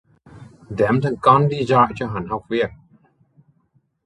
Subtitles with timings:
[0.69, 2.69] Đem thằng con đi dọi cho hắn học việc